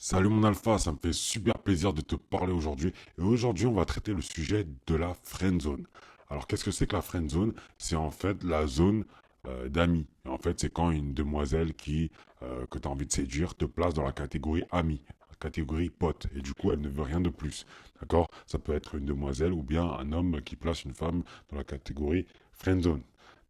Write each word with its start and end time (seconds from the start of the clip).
Salut 0.00 0.28
mon 0.28 0.44
alpha, 0.44 0.78
ça 0.78 0.92
me 0.92 0.96
fait 0.96 1.12
super 1.12 1.58
plaisir 1.58 1.92
de 1.92 2.00
te 2.00 2.14
parler 2.14 2.52
aujourd'hui. 2.52 2.92
Et 3.18 3.22
aujourd'hui, 3.22 3.66
on 3.66 3.72
va 3.72 3.84
traiter 3.84 4.14
le 4.14 4.22
sujet 4.22 4.64
de 4.86 4.94
la 4.94 5.12
friend 5.24 5.60
zone. 5.60 5.88
Alors, 6.30 6.46
qu'est-ce 6.46 6.64
que 6.64 6.70
c'est 6.70 6.86
que 6.86 6.94
la 6.94 7.02
friend 7.02 7.28
zone? 7.28 7.52
C'est 7.78 7.96
en 7.96 8.12
fait 8.12 8.44
la 8.44 8.68
zone 8.68 9.04
euh, 9.48 9.68
d'amis. 9.68 10.06
En 10.24 10.38
fait, 10.38 10.60
c'est 10.60 10.72
quand 10.72 10.92
une 10.92 11.14
demoiselle 11.14 11.74
qui 11.74 12.12
euh, 12.44 12.64
que 12.66 12.78
tu 12.78 12.86
as 12.86 12.90
envie 12.92 13.06
de 13.06 13.12
séduire 13.12 13.56
te 13.56 13.64
place 13.64 13.92
dans 13.92 14.04
la 14.04 14.12
catégorie 14.12 14.62
ami, 14.70 15.02
catégorie 15.40 15.90
pote. 15.90 16.28
Et 16.36 16.42
du 16.42 16.54
coup, 16.54 16.70
elle 16.70 16.80
ne 16.80 16.88
veut 16.88 17.02
rien 17.02 17.20
de 17.20 17.30
plus. 17.30 17.66
D'accord? 18.00 18.28
Ça 18.46 18.60
peut 18.60 18.74
être 18.74 18.94
une 18.94 19.04
demoiselle 19.04 19.52
ou 19.52 19.64
bien 19.64 19.82
un 19.82 20.12
homme 20.12 20.40
qui 20.42 20.54
place 20.54 20.84
une 20.84 20.94
femme 20.94 21.24
dans 21.50 21.56
la 21.56 21.64
catégorie 21.64 22.24
friend 22.52 22.84
zone. 22.84 23.02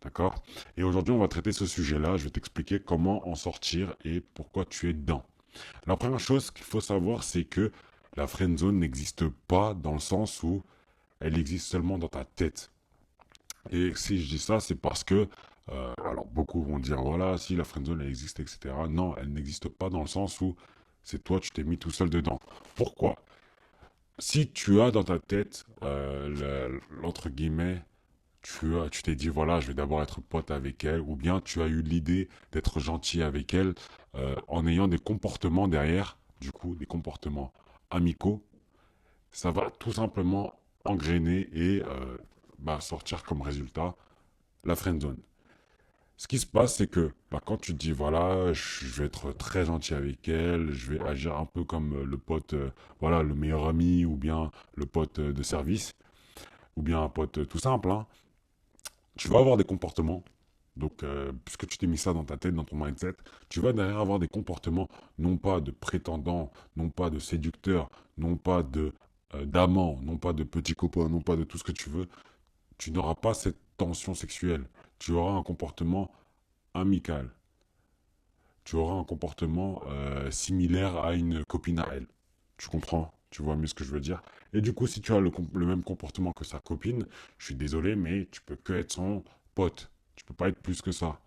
D'accord? 0.02 0.42
Et 0.78 0.82
aujourd'hui, 0.82 1.12
on 1.12 1.18
va 1.18 1.28
traiter 1.28 1.52
ce 1.52 1.66
sujet-là. 1.66 2.16
Je 2.16 2.24
vais 2.24 2.30
t'expliquer 2.30 2.80
comment 2.80 3.28
en 3.28 3.34
sortir 3.34 3.94
et 4.06 4.22
pourquoi 4.22 4.64
tu 4.64 4.88
es 4.88 4.94
dedans. 4.94 5.26
La 5.86 5.96
première 5.96 6.20
chose 6.20 6.50
qu'il 6.50 6.64
faut 6.64 6.80
savoir, 6.80 7.22
c'est 7.22 7.44
que 7.44 7.72
la 8.16 8.26
friend 8.26 8.58
zone 8.58 8.78
n'existe 8.78 9.28
pas 9.46 9.74
dans 9.74 9.92
le 9.92 9.98
sens 9.98 10.42
où 10.42 10.62
elle 11.20 11.38
existe 11.38 11.66
seulement 11.66 11.98
dans 11.98 12.08
ta 12.08 12.24
tête. 12.24 12.70
Et 13.70 13.92
si 13.94 14.20
je 14.20 14.28
dis 14.28 14.38
ça, 14.38 14.60
c'est 14.60 14.74
parce 14.74 15.04
que, 15.04 15.28
euh, 15.70 15.94
alors 16.04 16.26
beaucoup 16.26 16.62
vont 16.62 16.78
dire, 16.78 17.00
voilà, 17.02 17.36
si 17.38 17.56
la 17.56 17.64
friend 17.64 17.86
zone 17.86 18.02
existe, 18.02 18.40
etc. 18.40 18.74
Non, 18.88 19.14
elle 19.16 19.32
n'existe 19.32 19.68
pas 19.68 19.90
dans 19.90 20.00
le 20.00 20.06
sens 20.06 20.40
où 20.40 20.56
c'est 21.02 21.22
toi, 21.22 21.40
tu 21.40 21.50
t'es 21.50 21.64
mis 21.64 21.78
tout 21.78 21.90
seul 21.90 22.10
dedans. 22.10 22.38
Pourquoi? 22.76 23.16
Si 24.18 24.50
tu 24.50 24.80
as 24.80 24.90
dans 24.90 25.04
ta 25.04 25.18
tête, 25.18 25.64
euh, 25.82 26.78
l'entre 27.02 27.28
guillemets, 27.28 27.82
tu 28.42 28.72
tu 28.90 29.02
t'es 29.02 29.14
dit 29.14 29.28
voilà 29.28 29.60
je 29.60 29.68
vais 29.68 29.74
d'abord 29.74 30.02
être 30.02 30.20
pote 30.20 30.50
avec 30.50 30.84
elle 30.84 31.00
ou 31.00 31.16
bien 31.16 31.40
tu 31.40 31.60
as 31.62 31.66
eu 31.66 31.82
l'idée 31.82 32.28
d'être 32.52 32.80
gentil 32.80 33.22
avec 33.22 33.54
elle 33.54 33.74
euh, 34.14 34.36
en 34.48 34.66
ayant 34.66 34.88
des 34.88 34.98
comportements 34.98 35.68
derrière 35.68 36.18
du 36.40 36.52
coup 36.52 36.74
des 36.74 36.86
comportements 36.86 37.52
amicaux. 37.90 38.42
Ça 39.32 39.50
va 39.50 39.70
tout 39.78 39.92
simplement 39.92 40.54
engrainer 40.84 41.48
et 41.52 41.82
euh, 41.82 42.16
bah, 42.58 42.80
sortir 42.80 43.22
comme 43.24 43.42
résultat 43.42 43.94
la 44.64 44.76
friend 44.76 45.00
zone. 45.02 45.18
Ce 46.16 46.26
qui 46.26 46.38
se 46.38 46.46
passe 46.46 46.76
c'est 46.76 46.88
que 46.88 47.12
bah, 47.30 47.40
quand 47.44 47.58
tu 47.58 47.72
te 47.72 47.78
dis 47.78 47.92
voilà 47.92 48.52
je 48.52 48.86
vais 48.86 49.06
être 49.06 49.32
très 49.32 49.66
gentil 49.66 49.94
avec 49.94 50.28
elle 50.28 50.72
je 50.72 50.92
vais 50.92 51.00
agir 51.06 51.36
un 51.36 51.46
peu 51.46 51.64
comme 51.64 52.02
le 52.02 52.18
pote 52.18 52.54
euh, 52.54 52.70
voilà 53.00 53.22
le 53.22 53.34
meilleur 53.34 53.66
ami 53.68 54.04
ou 54.04 54.16
bien 54.16 54.50
le 54.74 54.86
pote 54.86 55.20
de 55.20 55.42
service 55.42 55.94
ou 56.76 56.82
bien 56.82 57.02
un 57.02 57.08
pote 57.08 57.46
tout 57.48 57.58
simple 57.58 57.90
hein, 57.90 58.06
tu 59.18 59.28
vas 59.28 59.40
avoir 59.40 59.58
des 59.58 59.64
comportements. 59.64 60.24
Donc, 60.76 61.02
euh, 61.02 61.32
puisque 61.44 61.66
tu 61.66 61.76
t'es 61.76 61.88
mis 61.88 61.98
ça 61.98 62.12
dans 62.12 62.24
ta 62.24 62.36
tête, 62.36 62.54
dans 62.54 62.64
ton 62.64 62.76
mindset, 62.76 63.14
tu 63.48 63.60
vas 63.60 63.72
derrière 63.72 63.98
avoir 63.98 64.20
des 64.20 64.28
comportements, 64.28 64.88
non 65.18 65.36
pas 65.36 65.60
de 65.60 65.72
prétendants, 65.72 66.52
non 66.76 66.88
pas 66.88 67.10
de 67.10 67.18
séducteurs, 67.18 67.90
non 68.16 68.36
pas 68.36 68.62
de 68.62 68.94
euh, 69.34 69.44
d'amants, 69.44 69.98
non 70.02 70.16
pas 70.18 70.32
de 70.32 70.44
petits 70.44 70.74
copains, 70.74 71.08
non 71.08 71.20
pas 71.20 71.36
de 71.36 71.44
tout 71.44 71.58
ce 71.58 71.64
que 71.64 71.72
tu 71.72 71.90
veux. 71.90 72.08
Tu 72.78 72.92
n'auras 72.92 73.16
pas 73.16 73.34
cette 73.34 73.58
tension 73.76 74.14
sexuelle. 74.14 74.64
Tu 75.00 75.12
auras 75.12 75.32
un 75.32 75.42
comportement 75.42 76.12
amical. 76.74 77.28
Tu 78.64 78.76
auras 78.76 78.94
un 78.94 79.04
comportement 79.04 79.82
euh, 79.88 80.30
similaire 80.30 80.96
à 80.98 81.14
une 81.14 81.44
copine 81.44 81.80
à 81.80 81.88
elle. 81.92 82.06
Tu 82.56 82.68
comprends? 82.68 83.17
Tu 83.30 83.42
vois 83.42 83.56
mieux 83.56 83.66
ce 83.66 83.74
que 83.74 83.84
je 83.84 83.90
veux 83.90 84.00
dire. 84.00 84.22
Et 84.52 84.60
du 84.60 84.72
coup, 84.72 84.86
si 84.86 85.00
tu 85.00 85.12
as 85.12 85.20
le, 85.20 85.30
même 85.66 85.82
comportement 85.82 86.32
que 86.32 86.44
sa 86.44 86.58
copine, 86.58 87.06
je 87.38 87.46
suis 87.46 87.54
désolé, 87.54 87.96
mais 87.96 88.26
tu 88.30 88.40
peux 88.40 88.56
que 88.56 88.72
être 88.72 88.92
son 88.92 89.22
pote. 89.54 89.90
Tu 90.16 90.24
peux 90.24 90.34
pas 90.34 90.48
être 90.48 90.60
plus 90.60 90.82
que 90.82 90.92
ça. 90.92 91.20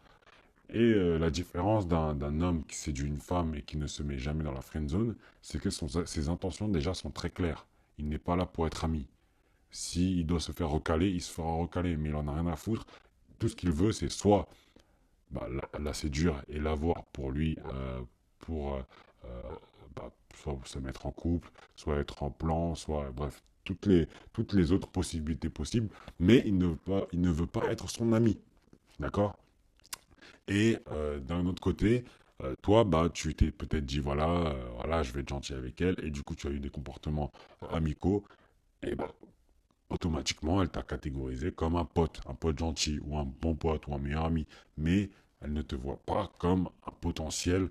Et 0.70 0.80
euh, 0.80 1.18
la 1.18 1.30
différence 1.30 1.88
d'un 1.88 2.42
homme 2.42 2.64
qui 2.66 2.76
séduit 2.76 3.08
une 3.08 3.20
femme 3.20 3.56
et 3.56 3.62
qui 3.62 3.78
ne 3.78 3.88
se 3.88 4.04
met 4.04 4.18
jamais 4.18 4.44
dans 4.44 4.54
la 4.54 4.62
friend 4.62 4.90
zone, 4.90 5.16
c'est 5.42 5.60
que 5.60 5.70
ses 5.70 6.30
intentions 6.30 6.70
déjà 6.70 6.94
sont 6.94 7.12
très 7.12 7.30
claires. 7.30 7.68
Il 7.98 8.10
n'est 8.10 8.18
pas 8.18 8.36
là 8.36 8.46
pour 8.46 8.68
être 8.68 8.86
ami. 8.86 9.08
S'il 9.70 10.26
doit 10.26 10.40
se 10.40 10.52
faire 10.52 10.70
recaler, 10.70 11.10
il 11.10 11.22
se 11.22 11.32
fera 11.32 11.54
recaler, 11.54 11.98
mais 11.98 12.10
il 12.10 12.16
en 12.16 12.28
a 12.28 12.34
rien 12.34 12.48
à 12.48 12.56
foutre. 12.56 12.86
Tout 13.40 13.48
ce 13.50 13.56
qu'il 13.56 13.72
veut, 13.72 13.92
c'est 13.92 14.10
soit 14.10 14.48
bah, 15.30 15.48
la, 15.80 15.94
séduire 15.94 16.44
et 16.48 16.60
l'avoir 16.60 17.06
pour 17.06 17.32
lui, 17.32 17.58
euh, 17.74 18.02
pour 18.40 18.76
euh, 18.76 18.82
soit 20.38 20.60
se 20.66 20.80
mettre 20.80 21.06
en 21.06 21.12
couple, 21.12 21.50
soit 21.76 21.98
être 21.98 22.24
en 22.24 22.32
plan, 22.32 22.76
soit 22.76 23.12
bref, 23.12 23.42
toutes 23.64 23.86
les, 23.86 24.08
toutes 24.34 24.54
les 24.54 24.72
autres 24.72 24.88
possibilités 24.88 25.50
possibles, 25.50 25.90
mais 26.20 26.44
il 26.46 26.58
ne 26.58 27.30
veut 27.30 27.48
pas, 27.48 27.72
être 27.72 27.90
son 27.90 28.14
ami. 28.14 28.40
D'accord? 29.00 29.38
Et 30.48 30.78
euh, 30.92 31.20
d'un 31.20 31.46
autre 31.46 31.62
côté, 31.62 32.04
euh, 32.44 32.56
toi, 32.62 32.84
bah, 32.84 33.10
tu 33.14 33.34
t'es 33.36 33.52
peut-être 33.52 33.86
dit, 33.86 34.00
voilà, 34.00 34.30
euh, 34.30 34.70
voilà, 34.76 35.04
je 35.04 35.12
vais 35.12 35.22
être 35.22 35.30
gentil 35.30 35.54
avec 35.54 35.80
elle, 35.82 35.96
et 36.04 36.10
du 36.10 36.24
coup, 36.24 36.36
tu 36.36 36.48
as 36.48 36.52
eu 36.52 36.60
des 36.60 36.70
comportements 36.70 37.32
amicaux, 37.72 38.24
et 38.84 38.96
bah, 38.96 39.12
automatiquement, 39.90 40.62
elle 40.62 40.70
t'a 40.70 40.84
catégorisé 40.84 41.52
comme 41.52 41.76
un 41.76 41.86
pote, 41.86 42.22
un 42.28 42.34
pote 42.34 42.58
gentil, 42.58 43.00
ou 43.04 43.18
un 43.18 43.26
bon 43.26 43.56
pote, 43.56 43.88
ou 43.88 43.94
un 43.94 44.00
meilleur 44.00 44.26
ami, 44.26 44.48
mais 44.78 45.10
elle 45.42 45.54
ne 45.54 45.62
te 45.62 45.76
voit 45.76 46.00
pas 46.06 46.32
comme 46.40 46.70
un 46.86 46.92
potentiel 46.92 47.70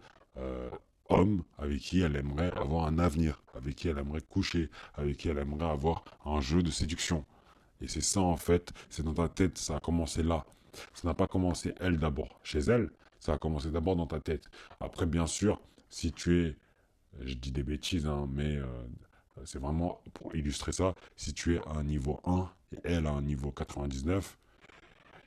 homme 1.11 1.43
avec 1.59 1.81
qui 1.81 2.01
elle 2.01 2.17
aimerait 2.17 2.53
avoir 2.57 2.87
un 2.87 2.99
avenir, 2.99 3.43
avec 3.55 3.77
qui 3.77 3.89
elle 3.89 3.99
aimerait 3.99 4.21
coucher, 4.23 4.71
avec 4.95 5.19
qui 5.19 5.29
elle 5.29 5.39
aimerait 5.39 5.71
avoir 5.71 6.05
un 6.25 6.41
jeu 6.41 6.63
de 6.63 6.71
séduction. 6.71 7.25
Et 7.81 7.89
c'est 7.89 8.01
ça 8.01 8.21
en 8.21 8.37
fait, 8.37 8.73
c'est 8.89 9.03
dans 9.03 9.15
ta 9.15 9.29
tête, 9.29 9.59
ça 9.59 9.77
a 9.77 9.81
commencé 9.81 10.23
là. 10.23 10.45
Ça 10.95 11.09
n'a 11.09 11.15
pas 11.15 11.27
commencé 11.27 11.75
elle 11.81 11.99
d'abord, 11.99 12.39
chez 12.43 12.61
elle, 12.61 12.91
ça 13.19 13.33
a 13.33 13.39
commencé 13.39 13.71
d'abord 13.71 13.97
dans 13.97 14.07
ta 14.07 14.21
tête. 14.21 14.45
Après 14.81 15.07
bien 15.07 15.27
sûr, 15.27 15.61
si 15.89 16.13
tu 16.13 16.45
es, 16.45 16.57
je 17.23 17.35
dis 17.35 17.51
des 17.51 17.63
bêtises, 17.63 18.07
hein, 18.07 18.29
mais 18.33 18.57
euh, 18.57 18.67
c'est 19.45 19.59
vraiment 19.59 20.01
pour 20.15 20.35
illustrer 20.35 20.73
ça, 20.73 20.95
si 21.17 21.35
tu 21.35 21.57
es 21.57 21.59
à 21.67 21.73
un 21.77 21.85
niveau 21.85 22.21
1 22.25 22.49
et 22.73 22.79
elle 22.85 23.07
à 23.07 23.13
un 23.13 23.23
niveau 23.23 23.51
99, 23.51 24.39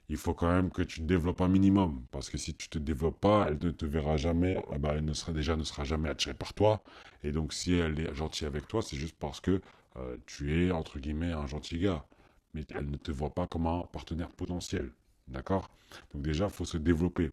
il 0.09 0.17
faut 0.17 0.33
quand 0.33 0.49
même 0.49 0.69
que 0.69 0.81
tu 0.81 0.99
te 1.01 1.05
développes 1.05 1.41
un 1.41 1.47
minimum. 1.47 2.05
Parce 2.11 2.29
que 2.29 2.37
si 2.37 2.53
tu 2.53 2.69
te 2.69 2.77
développes 2.77 3.19
pas, 3.19 3.45
elle 3.47 3.57
ne 3.61 3.71
te 3.71 3.85
verra 3.85 4.17
jamais, 4.17 4.57
eh 4.73 4.79
ben, 4.79 4.91
elle 4.95 5.05
ne 5.05 5.13
sera, 5.13 5.31
déjà 5.31 5.55
ne 5.55 5.63
sera 5.63 5.83
jamais 5.83 6.09
attirée 6.09 6.35
par 6.35 6.53
toi. 6.53 6.83
Et 7.23 7.31
donc 7.31 7.53
si 7.53 7.73
elle 7.73 7.99
est 7.99 8.13
gentille 8.13 8.47
avec 8.47 8.67
toi, 8.67 8.81
c'est 8.81 8.97
juste 8.97 9.15
parce 9.17 9.39
que 9.39 9.61
euh, 9.97 10.17
tu 10.25 10.65
es, 10.67 10.71
entre 10.71 10.99
guillemets, 10.99 11.31
un 11.31 11.47
gentil 11.47 11.79
gars. 11.79 12.05
Mais 12.53 12.65
elle 12.75 12.89
ne 12.89 12.97
te 12.97 13.11
voit 13.11 13.33
pas 13.33 13.47
comme 13.47 13.67
un 13.67 13.83
partenaire 13.91 14.29
potentiel. 14.29 14.91
D'accord? 15.27 15.69
Donc 16.13 16.23
déjà, 16.23 16.45
il 16.45 16.51
faut 16.51 16.65
se 16.65 16.77
développer. 16.77 17.31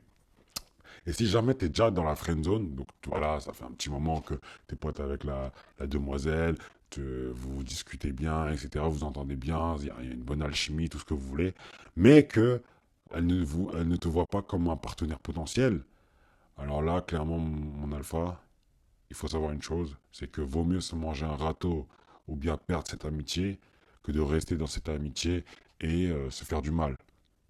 Et 1.07 1.13
si 1.13 1.27
jamais 1.27 1.55
tu 1.55 1.67
es 1.67 1.69
déjà 1.69 1.91
dans 1.91 2.05
la 2.05 2.15
friend 2.15 2.45
zone, 2.45 2.75
donc 2.75 2.89
voilà, 3.07 3.41
ça 3.41 3.53
fait 3.53 3.65
un 3.65 3.73
petit 3.73 3.91
moment 3.91 4.21
que 4.21 4.35
tu 4.69 4.75
es 4.75 4.77
pote 4.77 5.01
avec 5.01 5.25
la, 5.25 5.53
la 5.79 5.87
demoiselle, 5.87 6.57
vous 6.99 7.63
discutez 7.63 8.13
bien, 8.13 8.49
etc., 8.49 8.85
vous 8.89 9.05
entendez 9.05 9.37
bien, 9.37 9.77
il 9.81 9.87
y, 9.87 9.91
a 9.91 10.01
une 10.03 10.23
bonne 10.23 10.43
alchimie, 10.43 10.89
tout 10.89 10.99
ce 10.99 11.05
que 11.05 11.15
vous 11.15 11.27
voulez, 11.27 11.55
mais 11.97 12.27
que 12.27 12.63
elle 13.13 13.27
ne, 13.27 13.43
vous, 13.43 13.71
elle 13.75 13.89
ne 13.89 13.97
te 13.97 14.09
voit 14.09 14.27
pas 14.27 14.43
comme 14.43 14.69
un 14.69 14.77
partenaire 14.77 15.19
potentiel, 15.19 15.83
alors 16.61 16.83
là, 16.83 17.01
clairement, 17.01 17.39
mon 17.39 17.93
alpha, 17.93 18.41
il 19.09 19.17
faut 19.17 19.29
savoir 19.29 19.53
une 19.53 19.63
chose, 19.63 19.97
c'est 20.13 20.31
que 20.31 20.43
vaut 20.43 20.65
mieux 20.65 20.81
se 20.81 20.95
manger 20.95 21.25
un 21.25 21.37
râteau 21.37 21.89
ou 22.29 22.37
bien 22.37 22.57
perdre 22.59 22.87
cette 22.89 23.05
amitié 23.07 23.59
que 24.03 24.13
de 24.13 24.21
rester 24.21 24.57
dans 24.57 24.67
cette 24.67 24.89
amitié 24.89 25.45
et 25.81 26.09
euh, 26.09 26.31
se 26.31 26.45
faire 26.45 26.61
du 26.63 26.71
mal. 26.71 26.97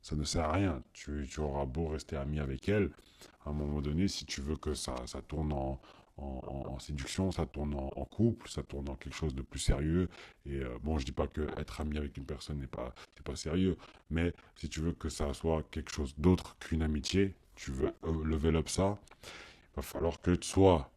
Ça 0.00 0.16
ne 0.16 0.24
sert 0.24 0.44
à 0.44 0.52
rien. 0.52 0.82
Tu, 0.92 1.26
tu, 1.28 1.40
auras 1.40 1.66
beau 1.66 1.88
rester 1.88 2.16
ami 2.16 2.38
avec 2.40 2.68
elle, 2.68 2.90
à 3.44 3.50
un 3.50 3.52
moment 3.52 3.80
donné, 3.82 4.08
si 4.08 4.24
tu 4.24 4.40
veux 4.40 4.56
que 4.56 4.74
ça, 4.74 4.94
ça 5.06 5.20
tourne 5.22 5.52
en, 5.52 5.80
en, 6.20 6.78
séduction, 6.78 7.30
ça 7.30 7.46
tourne 7.46 7.74
en, 7.74 8.04
couple, 8.04 8.48
ça 8.48 8.62
tourne 8.62 8.88
en 8.88 8.94
quelque 8.94 9.14
chose 9.14 9.34
de 9.34 9.42
plus 9.42 9.60
sérieux. 9.60 10.08
Et 10.46 10.60
euh, 10.60 10.78
bon, 10.82 10.98
je 10.98 11.04
dis 11.04 11.12
pas 11.12 11.26
que 11.26 11.42
être 11.58 11.80
ami 11.80 11.98
avec 11.98 12.16
une 12.16 12.24
personne 12.24 12.58
n'est 12.58 12.66
pas, 12.66 12.94
pas 13.24 13.36
sérieux, 13.36 13.76
mais 14.10 14.32
si 14.56 14.68
tu 14.68 14.80
veux 14.80 14.92
que 14.92 15.08
ça 15.08 15.34
soit 15.34 15.62
quelque 15.70 15.92
chose 15.92 16.14
d'autre 16.16 16.56
qu'une 16.58 16.82
amitié, 16.82 17.34
tu 17.54 17.70
veux 17.70 17.92
euh, 18.04 18.24
level 18.24 18.56
up 18.56 18.68
ça, 18.68 18.98
il 19.22 19.76
va 19.76 19.82
falloir 19.82 20.20
que 20.20 20.34
tu 20.34 20.48
sois 20.48 20.90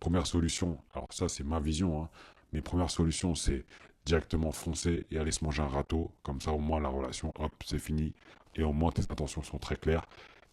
première 0.00 0.26
solution. 0.26 0.78
Alors 0.94 1.12
ça, 1.12 1.28
c'est 1.28 1.44
ma 1.44 1.60
vision. 1.60 2.02
Hein, 2.02 2.08
mais 2.52 2.60
première 2.62 2.90
solution, 2.90 3.34
c'est 3.34 3.64
directement 4.04 4.50
foncer 4.50 5.06
et 5.10 5.18
aller 5.18 5.30
se 5.30 5.44
manger 5.44 5.62
un 5.62 5.68
râteau. 5.68 6.10
Comme 6.22 6.40
ça, 6.40 6.52
au 6.52 6.58
moins, 6.58 6.80
la 6.80 6.88
relation, 6.88 7.32
hop, 7.38 7.52
c'est 7.64 7.78
fini. 7.78 8.12
Et 8.56 8.64
au 8.64 8.72
moins, 8.72 8.90
tes 8.90 9.02
intentions 9.02 9.42
sont 9.42 9.58
très 9.58 9.76
claires. 9.76 10.06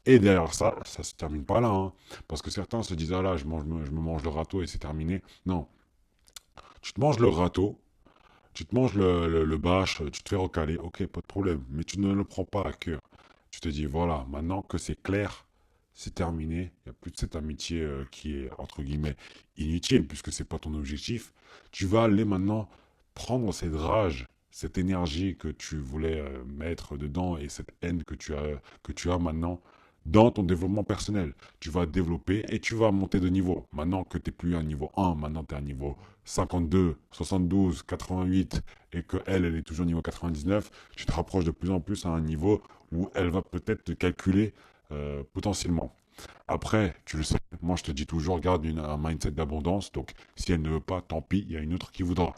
Et 0.08 0.20
derrière 0.20 0.54
ça, 0.54 0.74
ça 0.86 1.04
se 1.04 1.14
termine 1.14 1.44
pas 1.44 1.60
là. 1.60 1.68
Hein. 1.68 1.92
parce 2.30 2.42
que 2.42 2.50
certains 2.50 2.82
se 2.82 2.94
disent, 2.94 3.12
ah 3.12 3.22
là, 3.22 3.36
je, 3.36 3.44
mange, 3.44 3.64
je 3.86 3.92
me 3.92 4.00
mange 4.00 4.24
le 4.24 4.30
râteau 4.30 4.62
et 4.62 4.68
c'est 4.68 4.78
terminé. 4.78 5.22
Non. 5.46 5.68
Tu 6.82 6.94
te 6.94 7.02
manges 7.02 7.20
le 7.20 7.28
râteau, 7.28 7.78
tu 8.54 8.66
te 8.66 8.74
manges 8.74 8.94
le, 8.96 9.44
le, 9.44 9.58
bâche, 9.58 10.02
tu 10.14 10.24
te 10.24 10.30
fais 10.30 10.38
recaler, 10.38 10.78
ok, 10.78 11.06
pas 11.08 11.20
de 11.20 11.26
problème. 11.26 11.62
Mais 11.70 11.84
tu 11.84 12.00
ne 12.00 12.14
le 12.14 12.24
prends 12.24 12.46
pas 12.46 12.62
à 12.62 12.72
cœur. 12.72 13.02
Tu 13.52 13.60
te 13.60 13.68
dis, 13.68 13.86
voilà, 13.86 14.26
maintenant 14.30 14.62
que 14.62 14.78
c'est 14.78 15.02
clair, 15.04 15.46
c'est 15.94 16.16
terminé. 16.16 16.72
Il 16.86 16.90
n'y 16.90 16.92
a 16.92 16.94
plus 16.94 17.12
de 17.12 17.18
cette 17.18 17.36
amitié 17.36 17.82
euh, 17.82 18.06
qui 18.10 18.38
est, 18.38 18.50
entre 18.58 18.84
guillemets, 18.84 19.18
inutile, 19.58 20.08
puisque 20.08 20.32
c'est 20.32 20.48
pas 20.48 20.58
ton 20.58 20.74
objectif. 20.74 21.34
Tu 21.72 21.86
vas 21.86 22.04
aller 22.04 22.24
maintenant 22.24 22.70
prendre 23.14 23.54
cette 23.54 23.76
rage, 23.76 24.26
cette 24.52 24.78
énergie 24.78 25.36
que 25.36 25.50
tu 25.50 25.78
voulais 25.78 26.22
euh, 26.22 26.46
mettre 26.46 26.96
dedans 26.96 27.38
et 27.38 27.50
cette 27.50 27.72
haine 27.82 28.06
que 28.06 28.16
tu 28.16 28.34
as, 28.36 28.62
que 28.84 28.94
tu 28.94 29.12
as 29.12 29.18
maintenant 29.18 29.62
dans 30.08 30.32
ton 30.32 30.44
développement 30.44 30.84
personnel. 30.84 31.34
Tu 31.60 31.70
vas 31.70 31.86
développer 31.86 32.46
et 32.50 32.60
tu 32.60 32.76
vas 32.76 32.92
monter 32.92 33.20
de 33.20 33.28
niveau. 33.28 33.68
Maintenant 33.74 34.04
que 34.04 34.18
tu 34.18 34.30
n'es 34.30 34.36
plus 34.36 34.56
à 34.56 34.64
niveau 34.64 34.90
1, 34.96 35.16
maintenant 35.16 35.44
tu 35.44 35.54
es 35.54 35.58
à 35.58 35.62
niveau 35.62 35.98
52, 36.24 36.96
72, 37.12 37.84
88 37.84 38.62
et 38.94 39.04
que 39.04 39.18
elle, 39.26 39.46
elle 39.46 39.56
est 39.56 39.64
toujours 39.64 39.84
au 39.84 39.88
niveau 39.88 40.02
99, 40.02 40.72
tu 40.96 41.06
te 41.06 41.12
rapproches 41.12 41.46
de 41.46 41.52
plus 41.52 41.72
en 41.72 41.80
plus 41.82 42.06
à 42.06 42.10
un 42.10 42.22
niveau 42.22 42.62
où 42.92 43.10
elle 43.16 43.30
va 43.30 43.42
peut-être 43.42 43.84
te 43.84 43.92
calculer 43.92 44.54
euh, 44.92 45.24
potentiellement. 45.34 45.94
Après, 46.48 46.96
tu 47.06 47.18
le 47.18 47.24
sais, 47.24 47.38
moi 47.62 47.76
je 47.76 47.84
te 47.84 47.92
dis 47.92 48.08
toujours, 48.08 48.40
garde 48.40 48.66
une, 48.66 48.80
un 48.80 48.98
mindset 48.98 49.32
d'abondance. 49.32 49.92
Donc, 49.92 50.12
si 50.36 50.52
elle 50.54 50.62
ne 50.62 50.70
veut 50.70 50.80
pas, 50.80 51.02
tant 51.02 51.22
pis, 51.22 51.46
il 51.48 51.52
y 51.52 51.58
a 51.58 51.60
une 51.60 51.74
autre 51.74 51.92
qui 51.92 52.04
voudra. 52.04 52.34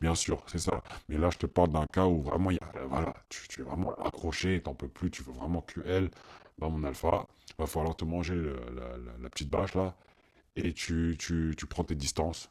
Bien 0.00 0.14
sûr, 0.14 0.42
c'est 0.46 0.58
ça. 0.58 0.82
Mais 1.08 1.16
là, 1.16 1.30
je 1.30 1.38
te 1.38 1.46
parle 1.46 1.70
d'un 1.70 1.86
cas 1.86 2.06
où 2.06 2.20
vraiment, 2.20 2.50
voilà, 2.90 3.14
tu, 3.30 3.60
es 3.60 3.64
vraiment 3.64 3.94
accroché, 3.94 4.60
t'en 4.60 4.74
peux 4.74 4.88
plus, 4.88 5.10
tu 5.10 5.22
veux 5.22 5.32
vraiment 5.32 5.62
que 5.62 5.80
elle, 5.86 6.10
dans 6.58 6.70
mon 6.70 6.84
alpha, 6.84 7.26
va 7.58 7.66
falloir 7.66 7.96
te 7.96 8.04
manger 8.04 8.34
la, 8.34 9.28
petite 9.30 9.50
bâche 9.50 9.74
là, 9.74 9.94
et 10.56 10.72
tu, 10.72 11.16
tu, 11.18 11.54
tu 11.56 11.66
prends 11.66 11.84
tes 11.84 11.94
distances. 11.94 12.50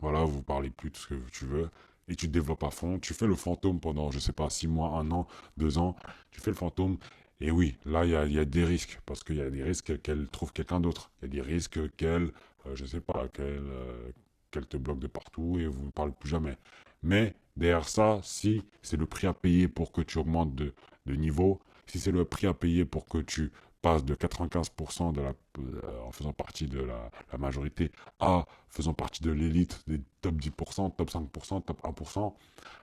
Voilà, 0.00 0.24
vous 0.24 0.42
parlez 0.42 0.70
plus 0.70 0.90
de 0.90 0.96
ce 0.96 1.06
que 1.08 1.14
tu 1.32 1.46
veux, 1.46 1.70
et 2.08 2.16
tu 2.16 2.26
te 2.26 2.32
développes 2.32 2.64
à 2.64 2.70
fond. 2.70 2.98
Tu 2.98 3.14
fais 3.14 3.26
le 3.26 3.34
fantôme 3.34 3.80
pendant, 3.80 4.10
je 4.10 4.18
sais 4.18 4.32
pas, 4.32 4.50
six 4.50 4.68
mois, 4.68 4.90
un 4.98 5.10
an, 5.10 5.26
deux 5.56 5.78
ans. 5.78 5.96
Tu 6.30 6.40
fais 6.40 6.50
le 6.50 6.56
fantôme, 6.56 6.98
et 7.40 7.50
oui, 7.50 7.76
là, 7.84 8.04
il 8.04 8.32
y 8.32 8.38
a, 8.38 8.44
des 8.44 8.64
risques, 8.64 9.00
parce 9.04 9.22
qu'il 9.22 9.36
y 9.36 9.40
a 9.40 9.50
des 9.50 9.62
risques 9.62 10.00
qu'elle 10.02 10.28
trouve 10.28 10.52
quelqu'un 10.52 10.80
d'autre. 10.80 11.10
Il 11.20 11.34
y 11.34 11.40
a 11.40 11.42
des 11.42 11.48
risques 11.48 11.94
qu'elle, 11.96 12.32
euh, 12.66 12.74
je 12.74 12.86
sais 12.86 13.00
pas, 13.00 13.28
qu'elle 13.28 13.44
euh, 13.46 14.10
te 14.50 14.76
bloque 14.78 15.00
de 15.00 15.06
partout 15.06 15.58
et 15.58 15.66
vous 15.66 15.86
ne 15.86 15.90
parlez 15.90 16.12
plus 16.18 16.30
jamais. 16.30 16.56
Mais 17.02 17.34
derrière 17.56 17.88
ça, 17.88 18.20
si 18.22 18.62
c'est 18.82 18.96
le 18.96 19.06
prix 19.06 19.26
à 19.26 19.34
payer 19.34 19.68
pour 19.68 19.92
que 19.92 20.00
tu 20.00 20.18
augmentes 20.18 20.54
de, 20.54 20.72
de 21.04 21.14
niveau, 21.14 21.60
si 21.86 21.98
c'est 21.98 22.12
le 22.12 22.24
prix 22.24 22.46
à 22.46 22.54
payer 22.54 22.84
pour 22.84 23.06
que 23.06 23.18
tu 23.18 23.52
passes 23.82 24.04
de 24.04 24.14
95% 24.14 25.12
de 25.12 25.20
la, 25.20 25.32
euh, 25.58 25.80
en 26.06 26.10
faisant 26.10 26.32
partie 26.32 26.66
de 26.66 26.80
la, 26.80 27.10
la, 27.30 27.38
majorité 27.38 27.92
à 28.18 28.46
faisant 28.68 28.94
partie 28.94 29.22
de 29.22 29.30
l'élite 29.30 29.82
des 29.86 30.00
top 30.22 30.34
10%, 30.34 30.96
top 30.96 31.10
5%, 31.10 31.62
top 31.62 31.82
1%, 31.82 32.34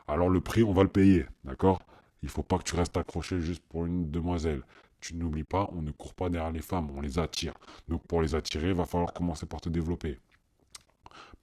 alors 0.07 0.29
le 0.29 0.41
prix, 0.41 0.63
on 0.63 0.73
va 0.73 0.83
le 0.83 0.89
payer, 0.89 1.25
d'accord? 1.43 1.79
Il 2.21 2.29
faut 2.29 2.43
pas 2.43 2.57
que 2.57 2.63
tu 2.63 2.75
restes 2.75 2.95
accroché 2.97 3.39
juste 3.39 3.63
pour 3.67 3.85
une 3.85 4.09
demoiselle. 4.09 4.63
Tu 5.01 5.15
n'oublies 5.15 5.43
pas, 5.43 5.69
on 5.73 5.81
ne 5.81 5.91
court 5.91 6.13
pas 6.13 6.29
derrière 6.29 6.51
les 6.51 6.61
femmes, 6.61 6.89
on 6.95 7.01
les 7.01 7.19
attire. 7.19 7.53
Donc 7.89 8.05
pour 8.07 8.21
les 8.21 8.35
attirer, 8.35 8.69
il 8.69 8.73
va 8.73 8.85
falloir 8.85 9.11
commencer 9.13 9.45
par 9.45 9.59
te 9.59 9.69
développer. 9.69 10.19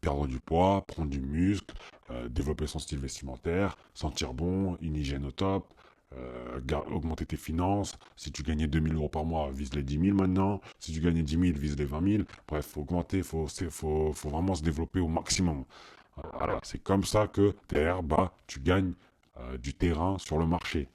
Perdre 0.00 0.26
du 0.26 0.40
poids, 0.40 0.86
prendre 0.86 1.10
du 1.10 1.20
muscle, 1.20 1.74
euh, 2.10 2.28
développer 2.30 2.66
son 2.66 2.78
style 2.78 2.98
vestimentaire, 2.98 3.76
sentir 3.92 4.32
bon, 4.32 4.78
une 4.80 4.96
hygiène 4.96 5.26
au 5.26 5.30
top, 5.30 5.74
euh, 6.16 6.60
augmenter 6.90 7.26
tes 7.26 7.36
finances. 7.36 7.98
Si 8.16 8.32
tu 8.32 8.42
gagnais 8.42 8.66
2000 8.66 8.94
euros 8.94 9.08
par 9.08 9.24
mois, 9.24 9.50
vise 9.52 9.74
les 9.74 9.82
10 9.82 10.00
000 10.06 10.16
maintenant. 10.16 10.60
Si 10.78 10.92
tu 10.92 11.00
gagnais 11.00 11.22
10 11.22 11.38
000, 11.38 11.58
vise 11.58 11.76
les 11.76 11.84
20 11.84 12.08
000. 12.12 12.24
Bref, 12.48 12.66
faut 12.66 12.80
augmenter, 12.80 13.22
faut, 13.22 13.46
faut, 13.46 14.10
vraiment 14.28 14.54
se 14.54 14.62
développer 14.62 15.00
au 15.00 15.08
maximum. 15.08 15.64
C'est 16.62 16.82
comme 16.82 17.04
ça 17.04 17.28
que 17.28 17.54
derrière, 17.68 18.02
bah, 18.02 18.32
tu 18.46 18.60
gagnes 18.60 18.92
euh, 19.38 19.56
du 19.56 19.72
terrain 19.74 20.18
sur 20.18 20.38
le 20.38 20.46
marché. 20.46 20.88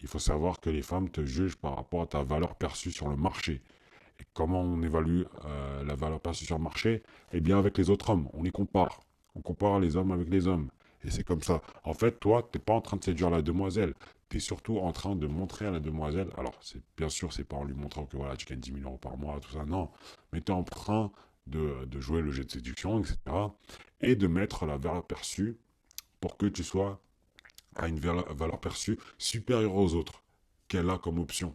Il 0.00 0.08
faut 0.08 0.18
savoir 0.18 0.60
que 0.60 0.70
les 0.70 0.82
femmes 0.82 1.08
te 1.08 1.24
jugent 1.24 1.56
par 1.56 1.76
rapport 1.76 2.02
à 2.02 2.06
ta 2.06 2.22
valeur 2.22 2.54
perçue 2.56 2.90
sur 2.90 3.08
le 3.08 3.16
marché. 3.16 3.62
Et 4.20 4.24
comment 4.34 4.60
on 4.60 4.82
évalue 4.82 5.22
euh, 5.44 5.84
la 5.84 5.94
valeur 5.94 6.20
perçue 6.20 6.44
sur 6.44 6.58
le 6.58 6.64
marché? 6.64 7.02
Eh 7.32 7.40
bien 7.40 7.58
avec 7.58 7.78
les 7.78 7.90
autres 7.90 8.10
hommes, 8.10 8.28
on 8.34 8.42
les 8.42 8.50
compare. 8.50 9.00
On 9.34 9.40
compare 9.40 9.80
les 9.80 9.96
hommes 9.96 10.12
avec 10.12 10.28
les 10.28 10.46
hommes. 10.46 10.68
Et 11.04 11.10
c'est 11.10 11.24
comme 11.24 11.42
ça. 11.42 11.62
En 11.84 11.94
fait, 11.94 12.18
toi, 12.18 12.42
tu 12.42 12.58
n'es 12.58 12.64
pas 12.64 12.74
en 12.74 12.80
train 12.80 12.96
de 12.96 13.04
séduire 13.04 13.30
la 13.30 13.42
demoiselle. 13.42 13.94
Tu 14.28 14.38
es 14.38 14.40
surtout 14.40 14.78
en 14.78 14.92
train 14.92 15.14
de 15.16 15.26
montrer 15.26 15.66
à 15.66 15.70
la 15.70 15.80
demoiselle. 15.80 16.30
Alors, 16.36 16.54
c'est 16.60 16.82
bien 16.96 17.08
sûr, 17.08 17.32
c'est 17.32 17.44
pas 17.44 17.56
en 17.56 17.64
lui 17.64 17.74
montrant 17.74 18.06
que 18.06 18.16
voilà, 18.16 18.36
tu 18.36 18.46
gagnes 18.46 18.60
10 18.60 18.72
000 18.72 18.84
euros 18.84 18.98
par 18.98 19.16
mois, 19.16 19.38
tout 19.40 19.52
ça. 19.52 19.64
Non. 19.64 19.90
Mais 20.32 20.40
tu 20.40 20.50
es 20.50 20.54
en 20.54 20.64
train 20.64 21.12
de, 21.46 21.88
jouer 22.00 22.22
le 22.22 22.30
jeu 22.30 22.44
de 22.44 22.50
séduction, 22.50 23.00
etc. 23.00 23.16
Et 24.00 24.16
de 24.16 24.26
mettre 24.26 24.66
la 24.66 24.76
valeur 24.76 25.06
perçue 25.06 25.56
pour 26.20 26.36
que 26.36 26.46
tu 26.46 26.64
sois 26.64 27.00
a 27.76 27.88
une 27.88 28.00
valeur 28.00 28.60
perçue 28.60 28.98
supérieure 29.18 29.74
aux 29.76 29.94
autres 29.94 30.22
qu'elle 30.68 30.88
a 30.90 30.98
comme 30.98 31.18
option. 31.18 31.54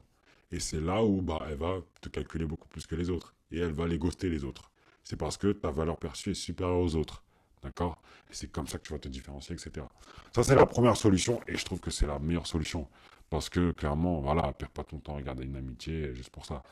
Et 0.51 0.59
c'est 0.59 0.81
là 0.81 1.03
où 1.03 1.21
bah, 1.21 1.45
elle 1.49 1.57
va 1.57 1.77
te 2.01 2.09
calculer 2.09 2.45
beaucoup 2.45 2.67
plus 2.67 2.85
que 2.85 2.95
les 2.95 3.09
autres. 3.09 3.33
Et 3.51 3.59
elle 3.59 3.71
va 3.71 3.87
les 3.87 3.97
ghoster 3.97 4.29
les 4.29 4.43
autres. 4.43 4.71
C'est 5.03 5.17
parce 5.17 5.37
que 5.37 5.51
ta 5.51 5.71
valeur 5.71 5.97
perçue 5.97 6.31
est 6.31 6.35
supérieure 6.35 6.79
aux 6.79 6.95
autres. 6.95 7.23
D'accord? 7.63 8.01
Et 8.29 8.33
c'est 8.33 8.51
comme 8.51 8.67
ça 8.67 8.77
que 8.77 8.83
tu 8.83 8.93
vas 8.93 8.99
te 8.99 9.07
différencier, 9.07 9.55
etc. 9.55 9.85
Ça, 10.33 10.43
c'est 10.43 10.55
la 10.55 10.65
première 10.65 10.97
solution. 10.97 11.39
Et 11.47 11.57
je 11.57 11.65
trouve 11.65 11.79
que 11.79 11.91
c'est 11.91 12.07
la 12.07 12.19
meilleure 12.19 12.47
solution. 12.47 12.87
Parce 13.29 13.49
que 13.49 13.71
clairement, 13.71 14.19
voilà, 14.19 14.51
perds 14.53 14.71
pas 14.71 14.83
ton 14.83 14.99
temps 14.99 15.13
à 15.13 15.17
regarder 15.17 15.45
une 15.45 15.55
amitié 15.55 16.13
juste 16.13 16.31
pour 16.31 16.45
ça. 16.45 16.63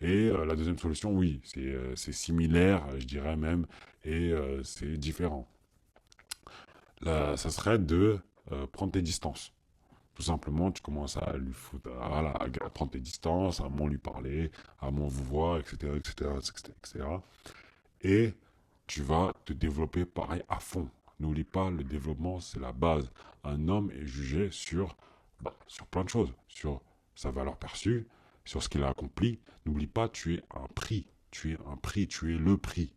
Et 0.00 0.26
euh, 0.28 0.44
la 0.44 0.54
deuxième 0.56 0.78
solution, 0.78 1.12
oui, 1.12 1.40
c'est 1.44 1.60
euh, 1.60 1.96
similaire, 1.96 2.84
je 2.98 3.06
dirais 3.06 3.36
même, 3.36 3.66
et 4.04 4.30
euh, 4.32 4.62
c'est 4.62 4.98
différent. 4.98 5.48
Ça 7.04 7.36
serait 7.36 7.78
de 7.78 8.20
euh, 8.50 8.66
prendre 8.66 8.92
tes 8.92 9.02
distances. 9.02 9.52
Tout 10.14 10.22
simplement, 10.22 10.70
tu 10.72 10.82
commences 10.82 11.16
à 11.16 11.36
lui 11.36 11.52
foutre, 11.52 11.88
à, 12.00 12.70
prendre 12.70 12.90
tes 12.90 13.00
distances, 13.00 13.60
à 13.60 13.68
moins 13.68 13.88
lui 13.88 13.98
parler, 13.98 14.50
à 14.80 14.90
moins 14.90 15.06
vous 15.08 15.24
voir, 15.24 15.58
etc., 15.58 15.94
etc., 15.96 16.30
etc., 16.38 17.04
Et 18.02 18.34
tu 18.86 19.02
vas 19.02 19.32
te 19.44 19.52
développer 19.52 20.04
pareil 20.04 20.42
à 20.48 20.58
fond. 20.60 20.88
N'oublie 21.20 21.44
pas, 21.44 21.70
le 21.70 21.84
développement, 21.84 22.40
c'est 22.40 22.60
la 22.60 22.72
base. 22.72 23.10
Un 23.44 23.68
homme 23.68 23.90
est 23.92 24.06
jugé 24.06 24.50
sur, 24.50 24.96
bah, 25.40 25.54
sur 25.66 25.86
plein 25.86 26.04
de 26.04 26.08
choses, 26.08 26.32
sur 26.48 26.80
sa 27.14 27.30
valeur 27.30 27.56
perçue, 27.56 28.06
sur 28.44 28.62
ce 28.62 28.68
qu'il 28.68 28.82
a 28.82 28.88
accompli. 28.88 29.38
N'oublie 29.64 29.86
pas, 29.86 30.08
tu 30.08 30.34
es 30.34 30.42
un 30.54 30.66
prix. 30.74 31.06
Tu 31.30 31.52
es 31.52 31.58
un 31.66 31.76
prix, 31.76 32.08
tu 32.08 32.34
es 32.34 32.38
le 32.38 32.58
prix. 32.58 32.92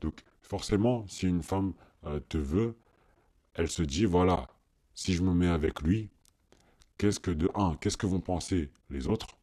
Donc, 0.00 0.22
forcément, 0.42 1.06
si 1.08 1.26
une 1.26 1.42
femme 1.42 1.74
euh, 2.04 2.20
te 2.28 2.38
veut, 2.38 2.76
elle 3.54 3.68
se 3.68 3.82
dit, 3.82 4.04
voilà, 4.04 4.48
si 4.94 5.12
je 5.12 5.22
me 5.22 5.34
mets 5.34 5.48
avec 5.48 5.82
lui, 5.82 6.10
qu'est-ce 6.98 7.20
que 7.20 7.30
de 7.30 7.50
un, 7.54 7.76
qu'est-ce 7.76 7.96
que 7.96 8.06
vont 8.06 8.20
penser 8.20 8.70
les 8.90 9.08
autres? 9.08 9.36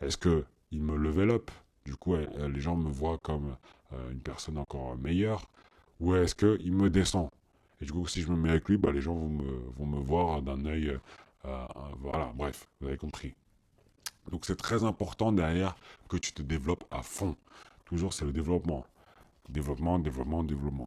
Est-ce 0.00 0.16
que 0.16 0.44
il 0.70 0.82
me 0.82 0.96
level 0.96 1.30
up? 1.30 1.50
Du 1.84 1.96
coup, 1.96 2.14
les 2.14 2.60
gens 2.60 2.76
me 2.76 2.90
voient 2.90 3.18
comme 3.18 3.56
euh, 3.92 4.10
une 4.12 4.20
personne 4.20 4.58
encore 4.58 4.96
meilleure 4.96 5.48
Ou 6.00 6.14
est-ce 6.14 6.34
qu'il 6.34 6.72
me 6.72 6.90
descend? 6.90 7.30
Et 7.80 7.84
du 7.84 7.92
coup, 7.92 8.06
si 8.06 8.22
je 8.22 8.30
me 8.30 8.36
mets 8.36 8.50
avec 8.50 8.68
lui, 8.68 8.76
bah, 8.76 8.92
les 8.92 9.00
gens 9.00 9.14
vont 9.14 9.86
me, 9.86 10.00
voir 10.00 10.42
d'un 10.42 10.64
œil... 10.66 10.88
Euh, 10.88 10.98
euh, 11.46 11.66
voilà, 11.98 12.32
bref, 12.34 12.68
vous 12.80 12.88
avez 12.88 12.98
compris. 12.98 13.34
Donc 14.30 14.44
c'est 14.44 14.56
très 14.56 14.84
important 14.84 15.32
derrière 15.32 15.74
que 16.08 16.18
tu 16.18 16.32
te 16.32 16.42
développes 16.42 16.84
à 16.90 17.02
fond. 17.02 17.34
Toujours, 17.86 18.12
c'est 18.12 18.26
le 18.26 18.32
développement. 18.32 18.84
Développement, 19.48 19.98
développement, 19.98 20.44
développement. 20.44 20.86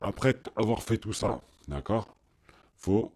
Après 0.00 0.34
avoir 0.56 0.82
fait 0.82 0.96
tout 0.96 1.12
ça, 1.12 1.40
d'accord? 1.68 2.08
Faut 2.78 3.12